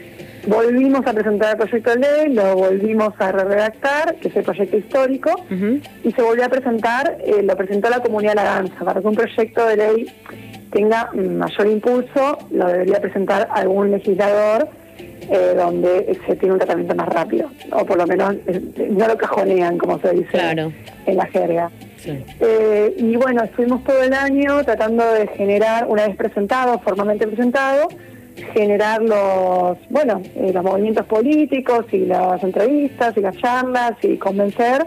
volvimos 0.47 1.05
a 1.05 1.13
presentar 1.13 1.51
el 1.51 1.57
proyecto 1.57 1.91
de 1.91 1.99
ley, 1.99 2.33
lo 2.33 2.55
volvimos 2.55 3.13
a 3.19 3.31
redactar, 3.31 4.15
que 4.15 4.27
es 4.27 4.35
el 4.35 4.43
proyecto 4.43 4.77
histórico, 4.77 5.31
y 6.03 6.11
se 6.11 6.21
volvió 6.21 6.45
a 6.45 6.49
presentar, 6.49 7.17
lo 7.43 7.55
presentó 7.55 7.89
la 7.89 7.99
comunidad 7.99 8.31
de 8.31 8.35
la 8.35 8.43
danza, 8.43 8.85
para 8.85 9.01
que 9.01 9.07
un 9.07 9.15
proyecto 9.15 9.65
de 9.65 9.77
ley 9.77 10.07
tenga 10.71 11.11
mayor 11.13 11.67
impulso, 11.67 12.39
lo 12.51 12.67
debería 12.67 13.01
presentar 13.01 13.47
algún 13.51 13.91
legislador 13.91 14.69
eh, 15.29 15.53
donde 15.57 16.17
se 16.25 16.37
tiene 16.37 16.53
un 16.53 16.59
tratamiento 16.59 16.95
más 16.95 17.09
rápido, 17.09 17.49
o 17.71 17.85
por 17.85 17.97
lo 17.97 18.07
menos 18.07 18.33
eh, 18.47 18.61
no 18.89 19.07
lo 19.07 19.17
cajonean, 19.17 19.77
como 19.77 19.99
se 19.99 20.13
dice 20.13 20.39
en 21.05 21.17
la 21.17 21.25
jerga. 21.25 21.69
Eh, 22.39 22.95
y 22.97 23.13
bueno, 23.17 23.43
estuvimos 23.43 23.83
todo 23.83 24.01
el 24.03 24.13
año 24.13 24.63
tratando 24.63 25.03
de 25.11 25.27
generar, 25.27 25.85
una 25.89 26.07
vez 26.07 26.15
presentado, 26.15 26.79
formalmente 26.79 27.27
presentado, 27.27 27.89
generar 28.53 29.01
los, 29.01 29.77
bueno, 29.89 30.21
los 30.53 30.63
movimientos 30.63 31.05
políticos 31.07 31.85
y 31.91 32.05
las 32.05 32.41
entrevistas 32.41 33.17
y 33.17 33.19
las 33.19 33.35
charlas 33.35 33.93
y 34.03 34.15
convencer 34.15 34.85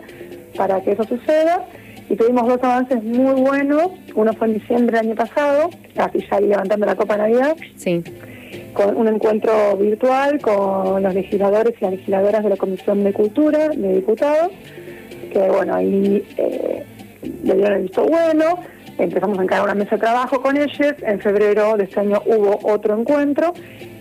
para 0.56 0.80
que 0.80 0.92
eso 0.92 1.04
suceda. 1.04 1.66
Y 2.08 2.16
tuvimos 2.16 2.48
dos 2.48 2.58
avances 2.62 3.04
muy 3.04 3.40
buenos. 3.42 3.88
Uno 4.14 4.32
fue 4.32 4.46
en 4.46 4.54
diciembre 4.54 4.96
del 4.96 5.08
año 5.08 5.16
pasado, 5.16 5.68
casi 5.94 6.26
ya 6.30 6.40
levantando 6.40 6.86
la 6.86 6.96
Copa 6.96 7.18
Navidad. 7.18 7.56
Sí 7.76 8.02
con 8.72 8.96
un 8.96 9.08
encuentro 9.08 9.76
virtual 9.76 10.40
con 10.40 11.02
los 11.02 11.14
legisladores 11.14 11.74
y 11.78 11.84
las 11.84 11.92
legisladoras 11.92 12.42
de 12.42 12.50
la 12.50 12.56
Comisión 12.56 13.04
de 13.04 13.12
Cultura, 13.12 13.68
de 13.68 13.94
diputados, 13.94 14.52
que 15.32 15.38
bueno, 15.48 15.74
ahí 15.74 16.24
eh, 16.36 16.84
le 17.44 17.54
dieron 17.54 17.72
el 17.74 17.82
visto 17.82 18.04
bueno, 18.04 18.58
empezamos 18.98 19.38
a 19.38 19.42
encargar 19.42 19.64
una 19.64 19.74
mesa 19.74 19.96
de 19.96 20.00
trabajo 20.00 20.40
con 20.40 20.56
ellos, 20.56 20.94
en 21.02 21.20
febrero 21.20 21.76
de 21.76 21.84
este 21.84 22.00
año 22.00 22.22
hubo 22.26 22.58
otro 22.62 22.98
encuentro 22.98 23.52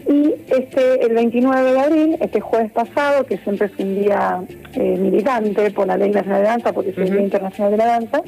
y 0.07 0.33
este 0.47 1.05
el 1.05 1.13
29 1.13 1.71
de 1.71 1.79
abril, 1.79 2.17
este 2.19 2.39
jueves 2.39 2.71
pasado, 2.71 3.25
que 3.25 3.37
siempre 3.37 3.67
es 3.67 3.73
un 3.77 4.01
día 4.01 4.41
eh, 4.73 4.97
militante 4.97 5.69
por 5.71 5.87
la 5.87 5.97
Ley 5.97 6.09
Nacional 6.09 6.41
de 6.41 6.47
Danza, 6.47 6.73
porque 6.73 6.89
es 6.91 6.97
el 6.97 7.11
Día 7.11 7.21
Internacional 7.21 7.71
de 7.71 7.77
la 7.77 7.85
Danza. 7.85 8.21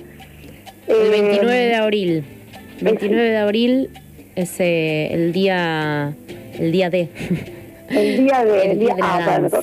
El 0.87 1.09
29 1.09 1.53
de 1.53 1.75
abril. 1.75 2.23
29 2.81 3.29
de 3.29 3.37
abril 3.37 3.89
es 4.35 4.59
el 4.59 5.31
día 5.33 6.13
el 6.59 6.71
día 6.71 6.89
de 6.89 7.09
el 7.91 8.25
día 8.25 8.45
de, 8.45 8.71
el 8.71 8.79
día, 8.79 8.95
de 8.95 9.01
la 9.01 9.15
ah, 9.15 9.39
danza. 9.39 9.59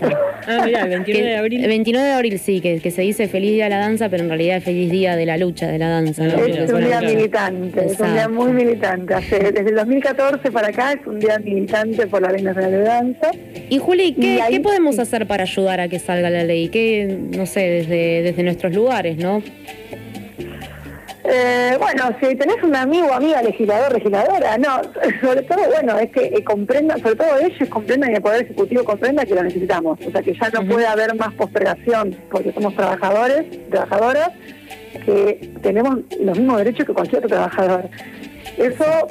Ah, 0.46 0.62
mira, 0.64 0.82
el 0.82 0.88
29 0.90 1.28
de 1.28 1.36
abril. 1.36 1.64
El 1.64 1.68
29 1.68 2.06
de 2.06 2.12
abril 2.12 2.38
sí, 2.38 2.60
que, 2.60 2.80
que, 2.80 2.90
se 2.90 3.02
dice 3.02 3.28
feliz 3.28 3.52
día 3.52 3.64
de 3.64 3.70
la 3.70 3.78
danza, 3.78 4.08
pero 4.08 4.22
en 4.22 4.28
realidad 4.28 4.58
es 4.58 4.64
feliz 4.64 4.90
día 4.90 5.16
de 5.16 5.26
la 5.26 5.36
lucha, 5.36 5.66
de 5.66 5.78
la 5.78 5.88
danza. 5.88 6.26
Es 6.26 6.72
un 6.72 6.84
día 6.84 7.00
militante, 7.00 7.86
es 7.86 8.00
un 8.00 8.12
día 8.12 8.28
muy 8.28 8.52
militante. 8.52 9.14
desde 9.14 9.68
el 9.70 9.74
2014 9.74 10.50
para 10.50 10.68
acá 10.68 10.92
es 10.92 11.06
un 11.06 11.18
día 11.18 11.38
militante 11.38 12.06
por 12.06 12.22
la 12.22 12.32
Ley 12.32 12.42
Nacional 12.42 12.70
de 12.70 12.80
Danza. 12.80 13.30
Y 13.68 13.78
Juli, 13.78 14.12
¿qué, 14.12 14.40
¿qué 14.48 14.60
podemos 14.60 14.98
hacer 14.98 15.26
para 15.26 15.44
ayudar 15.44 15.80
a 15.80 15.88
que 15.88 15.98
salga 15.98 16.30
la 16.30 16.44
ley? 16.44 16.68
¿Qué, 16.68 17.18
no 17.36 17.46
sé, 17.46 17.60
desde, 17.60 18.22
desde 18.22 18.42
nuestros 18.42 18.74
lugares, 18.74 19.16
no? 19.16 19.42
Eh, 21.30 21.76
bueno, 21.78 22.04
si 22.22 22.34
tenés 22.36 22.56
un 22.62 22.74
amigo, 22.74 23.12
amiga, 23.12 23.42
legislador, 23.42 23.92
legisladora, 23.92 24.56
no, 24.56 24.80
sobre 25.20 25.42
todo, 25.42 25.58
bueno, 25.68 25.98
es 25.98 26.10
que 26.10 26.24
eh, 26.24 26.42
comprenda, 26.42 26.96
sobre 26.96 27.16
todo 27.16 27.36
ellos 27.38 27.68
comprendan 27.68 28.12
y 28.12 28.14
el 28.14 28.22
Poder 28.22 28.42
Ejecutivo 28.44 28.82
comprenda 28.82 29.26
que 29.26 29.34
lo 29.34 29.42
necesitamos, 29.42 29.98
o 30.06 30.10
sea, 30.10 30.22
que 30.22 30.32
ya 30.32 30.48
no 30.48 30.66
puede 30.66 30.86
haber 30.86 31.14
más 31.16 31.34
postergación, 31.34 32.16
porque 32.30 32.50
somos 32.52 32.74
trabajadores, 32.74 33.44
trabajadoras, 33.68 34.30
que 35.04 35.50
tenemos 35.62 35.98
los 36.18 36.38
mismos 36.38 36.58
derechos 36.58 36.86
que 36.86 36.94
cualquier 36.94 37.18
otro 37.24 37.36
trabajador. 37.36 37.90
Eso 38.56 39.08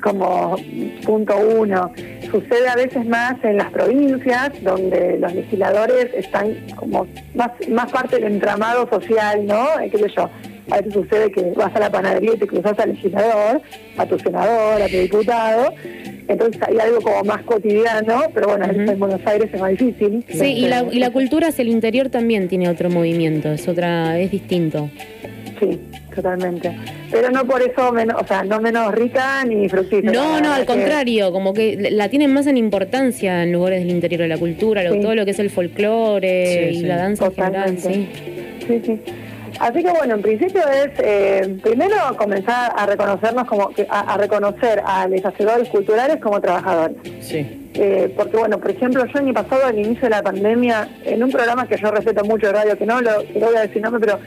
como 0.00 0.56
punto 1.04 1.36
uno. 1.36 1.92
sucede 2.30 2.66
a 2.66 2.76
veces 2.76 3.06
más 3.06 3.34
en 3.44 3.58
las 3.58 3.70
provincias, 3.70 4.50
donde 4.62 5.18
los 5.18 5.34
legisladores 5.34 6.08
están 6.14 6.54
como 6.76 7.06
más, 7.34 7.50
más 7.68 7.92
parte 7.92 8.16
del 8.16 8.32
entramado 8.32 8.88
social, 8.88 9.46
¿no? 9.46 9.78
Eh, 9.80 9.90
¿Qué 9.90 9.98
sé 9.98 10.08
yo? 10.16 10.30
A 10.72 10.76
veces 10.78 10.94
sucede 10.94 11.30
que 11.30 11.42
vas 11.54 11.74
a 11.76 11.80
la 11.80 11.90
panadería 11.90 12.32
y 12.34 12.38
te 12.38 12.46
cruzas 12.46 12.78
al 12.78 12.92
legislador, 12.92 13.60
a 13.98 14.06
tu 14.06 14.18
senador, 14.18 14.80
a 14.80 14.86
tu 14.86 14.96
diputado. 14.96 15.74
Entonces 16.28 16.62
hay 16.66 16.78
algo 16.78 17.02
como 17.02 17.22
más 17.24 17.42
cotidiano, 17.42 18.22
pero 18.32 18.48
bueno, 18.48 18.64
en 18.64 18.98
Buenos 18.98 19.20
Aires 19.26 19.50
es 19.52 19.60
más 19.60 19.72
difícil. 19.72 20.24
Sí, 20.30 20.46
y 20.46 20.68
la, 20.68 20.86
y 20.90 20.98
la 20.98 21.10
cultura 21.10 21.48
hacia 21.48 21.60
el 21.60 21.68
interior 21.68 22.08
también 22.08 22.48
tiene 22.48 22.70
otro 22.70 22.88
movimiento, 22.88 23.52
es 23.52 23.68
otra, 23.68 24.18
es 24.18 24.30
distinto. 24.30 24.88
Sí, 25.60 25.78
totalmente. 26.14 26.74
Pero 27.10 27.28
no 27.28 27.44
por 27.44 27.60
eso, 27.60 27.92
menos, 27.92 28.22
o 28.22 28.26
sea, 28.26 28.42
no 28.42 28.58
menos 28.58 28.94
rica 28.94 29.44
ni 29.44 29.68
fructífera. 29.68 30.10
No, 30.10 30.40
no, 30.40 30.54
al 30.54 30.64
contrario, 30.64 31.32
como 31.32 31.52
que 31.52 31.90
la 31.90 32.08
tienen 32.08 32.32
más 32.32 32.46
en 32.46 32.56
importancia 32.56 33.42
en 33.42 33.52
lugares 33.52 33.80
del 33.80 33.90
interior 33.90 34.22
de 34.22 34.28
la 34.28 34.38
cultura, 34.38 34.82
todo 34.88 35.14
lo 35.14 35.26
que 35.26 35.32
es 35.32 35.38
el 35.38 35.50
folclore 35.50 36.70
y 36.72 36.80
la 36.80 36.96
danza 36.96 37.26
en 37.26 37.34
general, 37.34 37.78
sí. 37.78 38.08
Sí, 38.66 38.80
sí. 38.86 38.98
Así 39.60 39.82
que 39.82 39.90
bueno, 39.90 40.14
en 40.14 40.22
principio 40.22 40.62
es 40.68 40.90
eh, 40.98 41.58
primero 41.62 41.96
comenzar 42.16 42.72
a 42.76 42.86
reconocernos 42.86 43.46
como 43.46 43.70
a, 43.88 44.16
reconocer 44.16 44.82
a 44.84 45.06
los 45.08 45.24
hacedores 45.24 45.68
culturales 45.68 46.18
como 46.20 46.40
trabajadores. 46.40 46.96
Sí. 47.20 47.61
Eh, 47.74 48.12
porque 48.16 48.36
bueno, 48.36 48.58
por 48.58 48.70
ejemplo, 48.70 49.04
yo 49.06 49.12
el 49.14 49.26
año 49.26 49.34
pasado, 49.34 49.66
al 49.66 49.78
inicio 49.78 50.02
de 50.02 50.10
la 50.10 50.22
pandemia, 50.22 50.88
en 51.04 51.22
un 51.22 51.30
programa 51.30 51.66
que 51.66 51.76
yo 51.76 51.90
respeto 51.90 52.24
mucho 52.24 52.48
de 52.48 52.52
radio, 52.52 52.76
que 52.76 52.86
no 52.86 53.00
lo, 53.00 53.22
que 53.22 53.38
voy 53.38 53.56
a 53.56 53.62
decir 53.62 53.80
nombre, 53.80 54.00
pero 54.00 54.18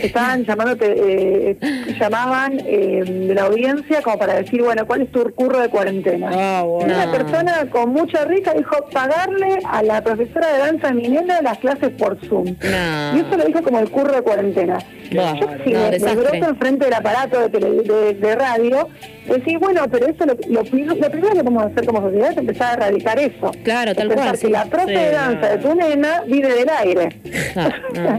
estaban 0.00 0.44
llamándote, 0.44 0.94
eh, 0.96 1.56
llamaban 1.98 2.60
eh, 2.66 3.02
de 3.04 3.34
la 3.34 3.44
audiencia 3.44 4.02
como 4.02 4.18
para 4.18 4.34
decir, 4.34 4.62
bueno, 4.62 4.86
¿cuál 4.86 5.02
es 5.02 5.12
tu 5.12 5.24
curro 5.34 5.60
de 5.60 5.68
cuarentena? 5.68 6.30
Ah, 6.32 6.64
Una 6.64 7.10
persona 7.10 7.66
con 7.70 7.90
mucha 7.90 8.24
risa 8.24 8.52
dijo 8.52 8.76
pagarle 8.92 9.58
a 9.64 9.82
la 9.82 10.02
profesora 10.02 10.52
de 10.52 10.58
danza 10.58 10.88
de 10.88 10.94
mi 10.94 11.08
nena 11.08 11.40
las 11.40 11.58
clases 11.58 11.90
por 11.90 12.18
Zoom. 12.26 12.48
Y 12.48 13.20
eso 13.20 13.36
lo 13.36 13.44
dijo 13.44 13.62
como 13.62 13.78
el 13.78 13.90
curro 13.90 14.14
de 14.14 14.22
cuarentena. 14.22 14.78
Yo 15.12 15.48
si 15.64 15.72
me, 15.72 16.40
me 16.40 16.46
enfrente 16.46 16.84
del 16.84 16.94
aparato 16.94 17.48
de, 17.48 18.14
de, 18.14 18.34
radio, 18.36 18.88
decís, 19.26 19.58
bueno, 19.58 19.84
pero 19.90 20.06
eso 20.06 20.24
lo, 20.26 20.36
lo, 20.48 20.64
primero 20.64 20.96
que 20.96 21.44
podemos 21.44 21.64
hacer 21.64 21.86
como 21.86 22.00
sociedad 22.02 22.32
es 22.32 22.38
empezar 22.38 22.70
a 22.70 22.86
erradicar 22.86 23.18
eso. 23.18 23.50
Claro, 23.62 23.94
tal 23.94 24.12
cual. 24.12 24.38
Que 24.38 24.48
la 24.48 24.64
profe 24.66 24.92
de 24.92 25.10
danza 25.10 25.48
de 25.48 25.58
tu 25.58 25.74
nena 25.74 26.22
vive 26.26 26.54
del 26.54 26.68
aire. 26.68 27.08
Ah, 27.56 27.70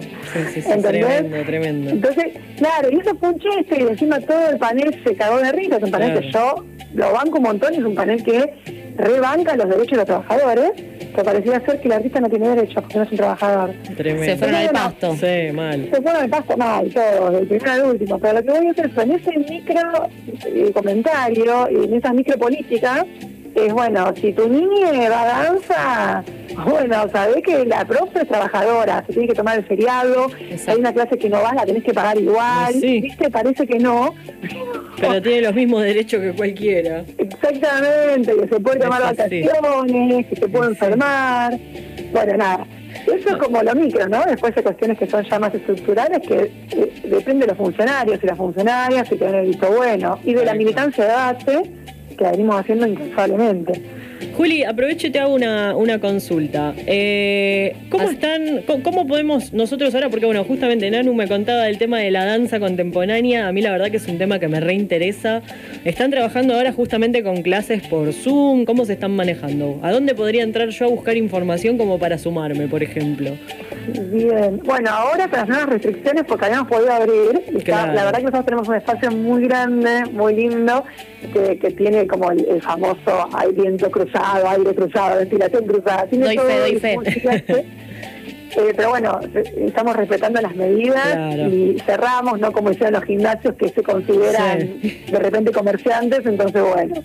sí, 0.54 0.62
sí, 0.62 0.70
tremendo, 0.82 1.38
tremendo. 1.46 1.90
Entonces, 1.90 2.34
claro, 2.58 2.90
y 2.92 3.00
eso 3.00 3.16
fue 3.20 3.30
un 3.30 3.40
chiste 3.40 3.78
y 3.80 3.84
encima 3.84 4.20
todo 4.20 4.50
el 4.50 4.58
panel 4.58 5.02
se 5.04 5.16
cagó 5.16 5.40
de 5.40 5.52
risa. 5.52 5.78
Es 5.78 5.84
un 5.84 5.92
panel 5.92 6.20
que 6.20 6.32
yo 6.32 6.66
lo 6.94 7.12
banco 7.12 7.38
un 7.38 7.44
montón, 7.44 7.74
es 7.74 7.84
un 7.84 7.96
panel 7.96 8.24
que 8.24 8.83
rebanca 8.98 9.56
los 9.56 9.70
derechos 9.70 9.92
de 9.92 9.98
los 9.98 10.06
trabajadores, 10.06 10.72
que 11.16 11.24
parecía 11.24 11.60
ser 11.66 11.80
que 11.80 11.88
el 11.88 11.94
artista 11.94 12.20
no 12.20 12.30
tiene 12.30 12.50
derechos 12.50 12.76
porque 12.76 12.98
no 12.98 13.04
es 13.04 13.12
un 13.12 13.18
trabajador. 13.18 13.72
Tremendo. 13.96 14.26
Se 14.26 14.38
fueron 14.38 14.56
al 14.56 14.70
pasto. 14.70 15.16
Sí, 15.16 15.52
mal. 15.54 15.90
Se 15.94 16.02
fueron 16.02 16.22
al 16.24 16.30
pasto 16.30 16.58
mal, 16.58 16.90
todos, 16.94 17.34
del 17.34 17.48
primero 17.48 17.72
al 17.72 17.84
último. 17.86 18.20
Pero 18.20 18.34
lo 18.34 18.44
que 18.44 18.52
voy 18.52 18.68
a 18.68 18.72
hacer 18.72 18.86
es 18.86 18.98
en 18.98 19.12
ese 19.12 19.38
micro 19.38 20.10
eh, 20.46 20.72
comentario 20.74 21.68
y 21.72 21.86
en 21.86 21.94
esa 21.94 22.14
micro 22.14 22.38
política 22.38 23.06
es 23.56 23.74
bueno, 23.74 24.14
si 24.20 24.34
tu 24.34 24.48
niña 24.48 25.10
va 25.10 25.22
a 25.22 25.44
danza, 25.44 26.24
bueno, 26.66 27.10
sabés 27.12 27.44
que 27.44 27.66
la 27.66 27.86
profe 27.86 28.22
es 28.22 28.28
trabajadora, 28.28 29.04
se 29.06 29.14
tiene 29.14 29.28
que 29.28 29.36
tomar 29.36 29.60
el 29.60 29.66
feriado, 29.66 30.28
hay 30.68 30.78
una 30.78 30.94
clase 30.94 31.18
que 31.18 31.30
no 31.30 31.42
vas, 31.42 31.56
la 31.56 31.66
tenés 31.66 31.84
que 31.84 31.94
pagar 31.94 32.18
igual, 32.18 32.74
¿viste? 32.82 33.30
Parece 33.30 33.68
que 33.68 33.80
no. 33.80 34.14
Pero 35.00 35.22
tiene 35.22 35.42
los 35.42 35.54
mismos 35.54 35.84
derechos 35.84 36.22
que 36.22 36.34
cualquiera. 36.34 37.04
Exactamente, 37.18 38.36
que 38.36 38.48
se 38.48 38.60
puede 38.60 38.80
tomar 38.80 39.02
vacaciones, 39.02 40.28
que 40.28 40.36
se 40.36 40.48
puede 40.48 40.72
enfermar. 40.72 41.60
Bueno, 42.12 42.38
nada. 42.38 42.68
Eso 43.08 43.30
es 43.30 43.38
como 43.38 43.62
lo 43.62 43.76
micro, 43.76 44.08
¿no? 44.08 44.24
Después 44.24 44.54
hay 44.56 44.64
cuestiones 44.64 44.98
que 44.98 45.08
son 45.08 45.26
ya 45.26 45.40
más 45.40 45.54
estructurales 45.54 46.20
que 46.20 46.52
eh, 46.72 46.94
depende 47.04 47.46
de 47.46 47.52
los 47.52 47.58
funcionarios 47.58 48.20
y 48.22 48.28
las 48.28 48.38
funcionarias 48.38 49.12
y 49.12 49.16
tienen 49.16 49.36
el 49.36 49.48
visto 49.48 49.72
bueno. 49.72 50.20
Y 50.24 50.34
de 50.34 50.46
la 50.46 50.54
militancia 50.54 51.06
de 51.06 51.12
base 51.12 51.83
que 52.24 52.32
venimos 52.32 52.56
haciendo 52.60 52.88
incansablemente. 52.88 53.82
Juli, 54.36 54.64
aprovecho 54.64 55.08
y 55.08 55.12
te 55.12 55.20
hago 55.20 55.34
una, 55.36 55.76
una 55.76 56.00
consulta. 56.00 56.74
Eh, 56.88 57.76
¿Cómo 57.90 58.10
están, 58.10 58.64
cómo, 58.84 59.06
podemos 59.06 59.54
nosotros 59.54 59.94
ahora, 59.94 60.10
porque 60.10 60.26
bueno, 60.26 60.44
justamente 60.44 60.90
Nanu 60.90 61.14
me 61.14 61.28
contaba 61.28 61.64
del 61.64 61.78
tema 61.78 62.00
de 62.00 62.10
la 62.10 62.26
danza 62.26 62.60
contemporánea, 62.60 63.48
a 63.48 63.52
mí 63.52 63.62
la 63.62 63.72
verdad 63.72 63.92
que 63.92 63.98
es 63.98 64.08
un 64.08 64.18
tema 64.18 64.40
que 64.40 64.48
me 64.48 64.60
reinteresa. 64.60 65.44
¿Están 65.86 66.10
trabajando 66.10 66.56
ahora 66.56 66.72
justamente 66.72 67.24
con 67.24 67.44
clases 67.44 67.86
por 67.88 68.12
Zoom? 68.12 68.66
¿Cómo 68.66 68.86
se 68.86 68.94
están 68.94 69.16
manejando? 69.16 69.80
¿A 69.84 69.92
dónde 69.92 70.16
podría 70.16 70.44
entrar 70.44 70.70
yo 70.70 70.86
a 70.86 70.90
buscar 70.90 71.16
información 71.16 71.78
como 71.78 72.00
para 72.00 72.18
sumarme, 72.18 72.68
por 72.68 72.82
ejemplo? 72.82 73.32
Bien, 73.88 74.62
bueno, 74.64 74.90
ahora 74.90 75.28
tras 75.28 75.48
nuevas 75.48 75.68
restricciones, 75.68 76.24
porque 76.26 76.46
habíamos 76.46 76.70
podido 76.70 76.92
abrir, 76.94 77.42
la 77.68 78.06
verdad 78.06 78.20
que 78.20 78.24
nosotros 78.24 78.46
tenemos 78.46 78.68
un 78.70 78.76
espacio 78.76 79.12
muy 79.12 79.46
grande, 79.46 80.06
muy 80.12 80.36
lindo, 80.36 80.86
que, 81.34 81.58
que 81.58 81.72
tiene 81.72 82.08
como 82.08 82.32
el, 82.32 82.62
famoso 82.62 83.28
hay 83.34 83.52
viento 83.52 83.92
cruzado, 83.92 84.23
aire 84.24 84.76
cruzado, 84.76 85.18
ventilación 85.18 85.66
cruzada. 85.66 86.06
Tiene 86.08 86.26
doy 86.26 86.38
fe, 86.38 86.60
doy 86.60 86.80
fe. 86.80 87.66
Eh, 88.56 88.74
pero 88.76 88.90
bueno, 88.90 89.20
estamos 89.58 89.96
respetando 89.96 90.40
las 90.40 90.56
medidas 90.56 91.18
y 91.52 91.76
cerramos, 91.88 92.40
no 92.40 92.52
como 92.52 92.70
hicieron 92.70 92.94
los 92.94 93.04
gimnasios 93.04 93.56
que 93.56 93.70
se 93.70 93.82
consideran 93.82 94.80
de 94.80 95.20
repente 95.20 95.52
comerciantes, 95.52 96.24
entonces 96.24 96.62
bueno, 96.62 97.04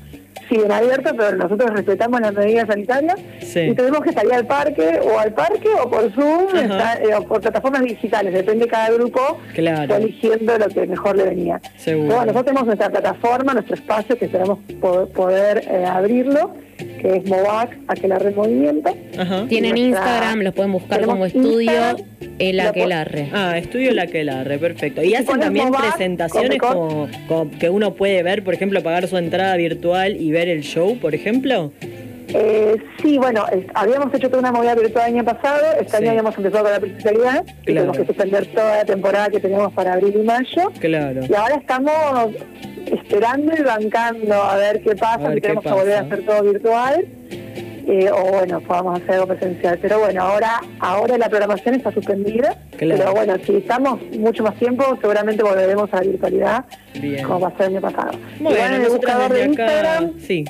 siguen 0.49 0.73
abiertos, 0.73 1.13
pero 1.17 1.37
nosotros 1.37 1.71
respetamos 1.71 2.21
las 2.21 2.33
medidas 2.35 2.67
sanitarias. 2.67 3.17
Y 3.41 3.75
tenemos 3.75 4.01
que 4.01 4.13
salir 4.13 4.33
al 4.35 4.47
parque 4.47 5.01
o 5.03 5.19
al 5.19 5.33
parque 5.33 5.69
o 5.83 5.89
por 5.89 6.13
Zoom 6.13 6.55
eh, 6.55 7.15
o 7.17 7.23
por 7.25 7.41
plataformas 7.41 7.83
digitales, 7.83 8.33
depende 8.33 8.65
de 8.65 8.71
cada 8.71 8.91
grupo, 8.91 9.39
claro. 9.55 9.97
eligiendo 9.97 10.59
lo 10.59 10.69
que 10.69 10.87
mejor 10.87 11.17
le 11.17 11.25
venía. 11.25 11.61
nosotros 11.87 12.45
tenemos 12.45 12.67
nuestra 12.67 12.91
plataforma, 12.91 13.55
nuestro 13.55 13.75
espacio 13.75 14.19
que 14.19 14.27
esperamos 14.27 14.59
poder, 15.15 15.65
eh, 15.69 15.85
abrirlo 15.87 16.55
que 16.99 17.17
es 17.17 17.27
Movac, 17.27 17.77
Aquelarre 17.89 18.31
Movimiento. 18.33 18.95
Tienen 19.49 19.77
Instagram, 19.77 20.41
los 20.41 20.55
pueden 20.55 20.73
buscar 20.73 21.05
como 21.05 21.27
estudio 21.27 21.97
El 22.39 22.61
Aquelarre. 22.61 23.31
Ah, 23.33 23.57
estudio 23.57 23.91
El 23.91 23.99
Aquelarre, 23.99 24.59
perfecto. 24.59 25.03
¿Y, 25.03 25.15
hacen 25.15 25.41
también 25.41 25.71
presentaciones 25.71 26.59
como, 26.59 27.09
que 27.59 27.71
uno 27.71 27.95
puede 27.95 28.23
ver, 28.23 28.45
por 28.45 28.55
ejemplo, 28.55 28.83
pagar 28.83 29.09
su 29.09 29.17
entrada 29.17 29.57
virtual 29.57 30.17
y 30.21 30.31
ver 30.31 30.49
el 30.49 30.63
show, 30.63 30.99
por 30.99 31.15
ejemplo? 31.15 31.73
Eh, 32.35 32.77
sí, 33.01 33.17
bueno, 33.17 33.47
habíamos 33.75 34.13
hecho 34.13 34.29
toda 34.29 34.41
una 34.41 34.53
movida 34.53 34.75
virtual 34.75 35.09
el 35.09 35.15
año 35.15 35.25
pasado, 35.25 35.65
este 35.81 35.97
año 35.97 36.11
habíamos 36.11 36.37
empezado 36.37 36.65
con 36.65 36.73
la 36.73 36.81
presencialidad, 36.81 37.45
y 37.63 37.75
tuvimos 37.75 37.97
que 37.97 38.05
suspender 38.05 38.47
toda 38.49 38.77
la 38.77 38.85
temporada 38.85 39.31
que 39.31 39.41
teníamos 39.41 39.73
para 39.73 39.95
abril 39.95 40.15
y 40.15 40.23
mayo. 40.25 40.71
Claro. 40.79 41.23
Y 41.27 41.35
ahora 41.35 41.55
estamos 41.55 42.35
esperando 42.95 43.53
y 43.57 43.63
bancando 43.63 44.35
a 44.35 44.57
ver 44.57 44.83
qué 44.83 44.95
pasa, 44.97 45.33
si 45.33 45.41
tenemos 45.41 45.65
que 45.65 45.71
volver 45.71 45.95
a 45.95 46.01
hacer 46.01 46.25
todo 46.25 46.43
virtual. 46.43 47.07
Eh, 47.91 48.11
o 48.11 48.33
bueno, 48.33 48.61
podamos 48.61 49.01
hacer 49.01 49.15
algo 49.15 49.29
presencial. 49.29 49.79
Pero 49.81 49.99
bueno, 49.99 50.23
ahora 50.23 50.61
ahora 50.79 51.17
la 51.17 51.31
programación 51.31 51.75
está 51.75 51.91
suspendida. 51.91 52.59
Pero 52.79 53.13
bueno, 53.13 53.37
si 53.47 53.57
estamos 53.57 54.01
mucho 54.19 54.43
más 54.43 54.57
tiempo, 54.57 54.85
seguramente 55.01 55.43
volveremos 55.43 55.91
a 55.93 55.97
la 55.97 56.03
virtualidad, 56.03 56.65
como 57.27 57.41
pasó 57.41 57.65
el 57.65 57.77
año 57.77 57.81
pasado. 57.81 58.13
Bueno, 58.41 58.75
en 58.77 58.83
el 58.83 58.91
buscador 58.91 59.33
de 59.33 59.47
Instagram, 59.47 60.13
sí 60.21 60.45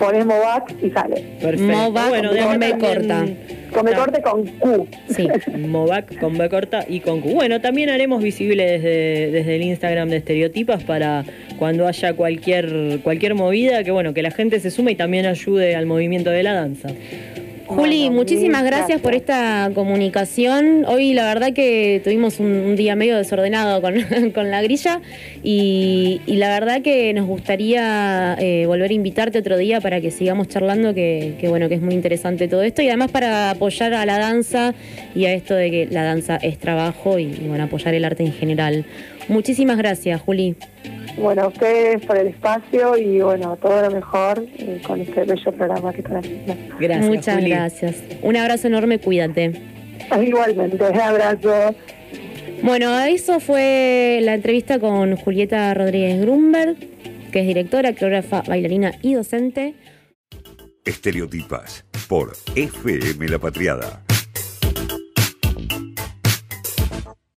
pones 0.00 0.24
Movac 0.24 0.74
y 0.82 0.90
sale. 0.90 1.22
Perfecto. 1.40 1.76
Movac 1.76 2.08
bueno, 2.08 2.30
con 2.30 2.58
B 2.58 2.78
corta. 2.78 3.26
Con 3.72 3.84
B 3.84 3.92
corta 3.92 4.18
y 4.18 4.22
con 4.22 4.46
Q. 4.46 4.88
Sí. 5.10 5.28
Movac 5.58 6.18
con 6.18 6.38
B 6.38 6.48
corta 6.48 6.84
y 6.88 7.00
con 7.00 7.20
Q. 7.20 7.34
Bueno, 7.34 7.60
también 7.60 7.90
haremos 7.90 8.22
visible 8.22 8.64
desde, 8.64 9.30
desde 9.30 9.56
el 9.56 9.62
Instagram 9.62 10.08
de 10.08 10.16
Estereotipas 10.16 10.82
para 10.84 11.24
cuando 11.58 11.86
haya 11.86 12.14
cualquier, 12.14 13.00
cualquier 13.02 13.34
movida, 13.34 13.84
que 13.84 13.90
bueno, 13.90 14.14
que 14.14 14.22
la 14.22 14.30
gente 14.30 14.58
se 14.58 14.70
sume 14.70 14.92
y 14.92 14.96
también 14.96 15.26
ayude 15.26 15.76
al 15.76 15.84
movimiento 15.84 16.30
de 16.30 16.42
la 16.42 16.54
danza. 16.54 16.88
Juli, 17.70 18.10
muchísimas 18.10 18.64
gracias, 18.64 19.00
por 19.00 19.14
esta 19.14 19.70
comunicación. 19.72 20.84
Hoy 20.88 21.14
la 21.14 21.22
verdad 21.22 21.52
que 21.52 22.00
tuvimos 22.02 22.40
un, 22.40 22.74
día 22.74 22.96
medio 22.96 23.16
desordenado 23.16 23.80
con, 23.80 23.94
la 24.50 24.60
grilla 24.60 25.00
y, 25.44 26.20
la 26.26 26.48
verdad 26.48 26.82
que 26.82 27.14
nos 27.14 27.26
gustaría 27.28 28.36
eh, 28.40 28.66
volver 28.66 28.90
a 28.90 28.94
invitarte 28.94 29.38
otro 29.38 29.56
día 29.56 29.80
para 29.80 30.00
que 30.00 30.10
sigamos 30.10 30.48
charlando, 30.48 30.94
que, 30.94 31.36
bueno, 31.48 31.68
que 31.68 31.76
es 31.76 31.80
muy 31.80 31.94
interesante 31.94 32.48
todo 32.48 32.64
esto 32.64 32.82
y 32.82 32.88
además 32.88 33.12
para 33.12 33.50
apoyar 33.50 33.94
a 33.94 34.04
la 34.04 34.18
danza 34.18 34.74
y 35.14 35.26
a 35.26 35.32
esto 35.32 35.54
de 35.54 35.70
que 35.70 35.88
la 35.92 36.02
danza 36.02 36.38
es 36.38 36.58
trabajo 36.58 37.20
y, 37.20 37.26
y 37.26 37.46
bueno, 37.46 37.64
apoyar 37.64 37.94
el 37.94 38.04
arte 38.04 38.24
en 38.24 38.32
general. 38.32 38.84
Muchísimas 39.28 39.78
gracias, 39.78 40.20
Juli 40.20 40.56
bueno, 41.20 41.42
a 41.42 41.48
ustedes 41.48 42.04
por 42.04 42.16
el 42.16 42.28
espacio 42.28 42.96
y 42.96 43.20
bueno, 43.20 43.56
todo 43.56 43.82
lo 43.82 43.90
mejor 43.90 44.44
eh, 44.58 44.80
con 44.86 45.00
este 45.00 45.24
bello 45.24 45.52
programa 45.52 45.92
que 45.92 46.00
están 46.00 46.16
haciendo. 46.16 46.54
Gracias. 46.78 47.06
Muchas 47.08 47.44
gracias. 47.44 47.96
Un 48.22 48.36
abrazo 48.36 48.68
enorme, 48.68 48.98
cuídate. 48.98 49.52
Igualmente, 50.22 50.84
un 50.84 51.00
abrazo. 51.00 51.74
Bueno, 52.62 52.98
eso 53.00 53.40
fue 53.40 54.20
la 54.22 54.34
entrevista 54.34 54.78
con 54.78 55.16
Julieta 55.16 55.72
Rodríguez 55.74 56.20
Grunberg, 56.20 56.76
que 57.32 57.40
es 57.40 57.46
directora, 57.46 57.92
coreógrafa, 57.92 58.42
bailarina 58.42 58.92
y 59.02 59.14
docente. 59.14 59.74
Estereotipas 60.84 61.84
por 62.08 62.32
FM 62.56 63.28
La 63.28 63.38
Patriada 63.38 64.02